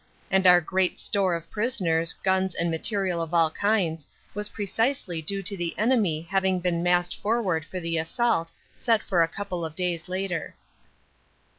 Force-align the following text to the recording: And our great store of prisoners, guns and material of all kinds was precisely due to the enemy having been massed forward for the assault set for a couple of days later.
And 0.31 0.47
our 0.47 0.61
great 0.61 0.99
store 0.99 1.35
of 1.35 1.51
prisoners, 1.51 2.13
guns 2.23 2.55
and 2.55 2.71
material 2.71 3.21
of 3.21 3.35
all 3.35 3.51
kinds 3.51 4.07
was 4.33 4.49
precisely 4.49 5.21
due 5.21 5.43
to 5.43 5.55
the 5.55 5.77
enemy 5.77 6.21
having 6.23 6.59
been 6.59 6.81
massed 6.81 7.15
forward 7.15 7.63
for 7.63 7.79
the 7.79 7.99
assault 7.99 8.51
set 8.75 9.03
for 9.03 9.21
a 9.21 9.27
couple 9.27 9.63
of 9.63 9.75
days 9.75 10.09
later. 10.09 10.55